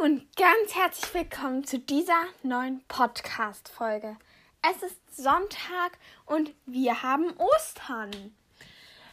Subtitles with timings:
[0.00, 4.16] und ganz herzlich willkommen zu dieser neuen Podcast-Folge.
[4.60, 8.34] Es ist Sonntag und wir haben Ostern.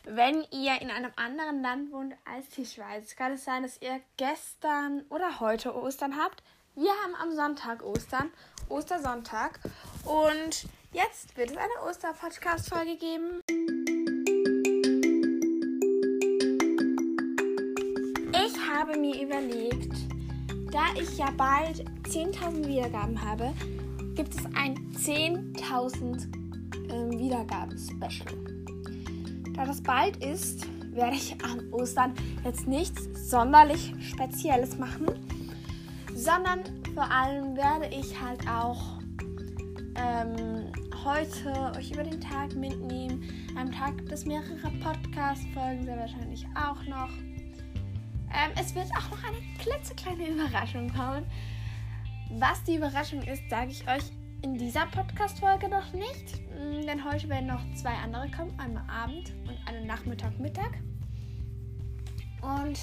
[0.04, 4.02] Wenn ihr in einem anderen Land wohnt als die Schweiz, kann es sein, dass ihr
[4.18, 6.44] gestern oder heute Ostern habt.
[6.76, 8.32] Wir haben am Sonntag Ostern,
[8.68, 9.60] Ostersonntag.
[10.04, 13.42] Und jetzt wird es eine Oster-Podcast-Folge geben.
[18.34, 20.13] Ich habe mir überlegt,
[20.74, 23.54] da ich ja bald 10.000 Wiedergaben habe,
[24.16, 26.34] gibt es ein 10.000
[26.92, 28.34] ähm, Wiedergaben-Special.
[29.54, 35.06] Da das bald ist, werde ich an Ostern jetzt nichts sonderlich Spezielles machen,
[36.16, 36.62] sondern
[36.96, 39.00] vor allem werde ich halt auch
[39.96, 40.72] ähm,
[41.06, 43.24] heute euch über den Tag mitnehmen.
[43.56, 47.10] Am Tag gibt mehrere Podcast-Folgen, sehr wahrscheinlich auch noch.
[48.34, 51.26] Ähm, es wird auch noch eine klitzekleine Überraschung kommen.
[52.32, 54.04] Was die Überraschung ist, sage ich euch
[54.42, 56.42] in dieser Podcast-Folge noch nicht.
[56.50, 58.60] Mm, denn heute werden noch zwei andere kommen.
[58.60, 60.72] Einmal Abend und einen Nachmittag, Mittag.
[62.42, 62.80] Und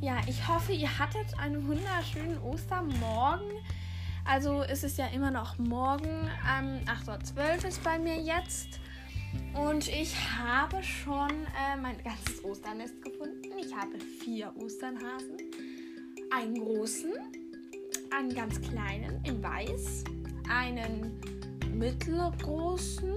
[0.00, 3.50] ja, ich hoffe, ihr hattet einen wunderschönen Ostermorgen.
[4.24, 6.30] Also ist es ja immer noch morgen.
[6.48, 8.80] Ähm, 8.12 Uhr ist bei mir jetzt.
[9.54, 13.02] Und ich habe schon äh, mein ganzes Osternest
[13.78, 15.36] habe vier Osternhasen.
[16.30, 17.12] Einen großen,
[18.10, 20.04] einen ganz kleinen in weiß,
[20.48, 21.12] einen
[21.72, 23.14] mittelgroßen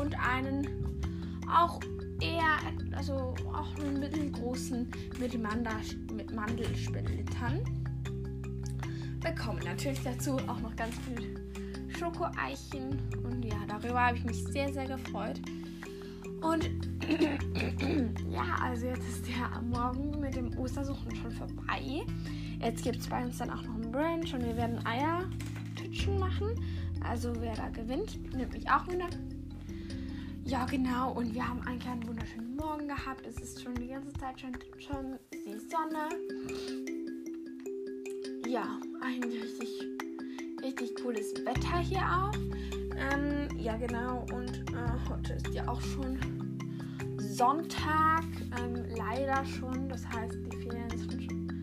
[0.00, 0.66] und einen
[1.52, 1.80] auch
[2.20, 2.56] eher,
[2.96, 5.72] also auch einen mittelgroßen mit, Mandel,
[6.14, 7.60] mit Mandelsplittern.
[9.20, 11.38] Bekommen natürlich dazu auch noch ganz viel
[11.98, 15.40] Schokoeichen und ja, darüber habe ich mich sehr, sehr gefreut.
[16.40, 16.70] Und
[18.30, 22.04] ja, also jetzt ist der Morgen mit dem Ostersuchen schon vorbei.
[22.60, 26.48] Jetzt gibt es bei uns dann auch noch einen Brunch und wir werden Eiertütschen machen.
[27.02, 29.08] Also wer da gewinnt, nimmt mich auch wieder.
[30.44, 31.12] Ja, genau.
[31.12, 33.26] Und wir haben einen kleinen wunderschönen Morgen gehabt.
[33.26, 36.08] Es ist schon die ganze Zeit schon, schon die Sonne.
[38.48, 39.68] Ja, ein richtig,
[40.62, 42.32] richtig cooles Wetter hier auch.
[42.96, 44.24] Ähm, ja, genau.
[44.32, 46.18] Und äh, heute ist ja auch schon
[47.18, 48.24] Sonntag.
[48.58, 49.90] Ähm, leider schon.
[49.90, 51.58] Das heißt, die Ferien sind schon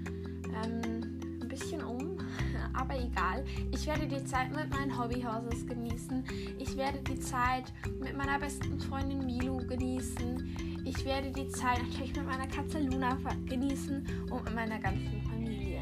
[0.64, 2.20] ähm, ein bisschen um.
[2.74, 3.44] Aber egal.
[3.72, 6.24] Ich werde die Zeit mit meinen Hobbyhorses genießen.
[6.60, 10.84] Ich werde die Zeit mit meiner besten Freundin Milo genießen.
[10.86, 13.18] Ich werde die Zeit natürlich mit meiner Katze Luna
[13.48, 15.82] genießen und mit meiner ganzen Familie.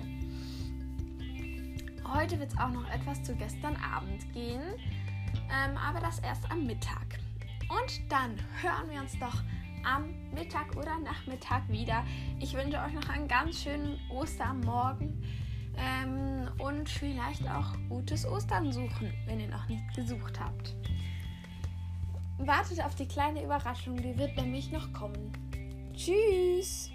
[2.14, 4.62] Heute wird es auch noch etwas zu gestern Abend gehen
[5.36, 7.20] ähm, aber das erst am Mittag.
[7.70, 9.42] Und dann hören wir uns doch
[9.86, 12.04] am Mittag oder Nachmittag wieder.
[12.40, 15.24] Ich wünsche euch noch einen ganz schönen Ostermorgen
[15.78, 20.76] ähm, und vielleicht auch gutes Ostern suchen, wenn ihr noch nicht gesucht habt.
[22.38, 25.32] Wartet auf die kleine Überraschung, die wird nämlich noch kommen.
[25.94, 26.92] Tschüss!